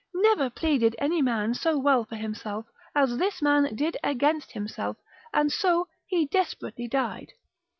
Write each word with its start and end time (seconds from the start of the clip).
Never 0.15 0.49
pleaded 0.49 0.95
any 0.97 1.21
man 1.21 1.53
so 1.53 1.77
well 1.77 2.05
for 2.05 2.15
himself, 2.15 2.65
as 2.95 3.19
this 3.19 3.39
man 3.39 3.75
did 3.75 3.97
against 4.03 4.53
himself, 4.53 4.97
and 5.31 5.51
so 5.51 5.89
he 6.07 6.25
desperately 6.25 6.87
died. 6.87 7.33